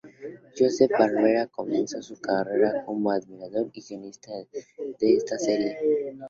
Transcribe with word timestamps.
Joseph 0.57 0.91
Barbera 0.97 1.45
comenzó 1.45 2.01
su 2.01 2.19
carrera 2.19 2.83
como 2.85 3.11
animador 3.11 3.69
y 3.71 3.81
guionista 3.83 4.31
de 4.99 5.13
esta 5.15 5.37
serie. 5.37 5.77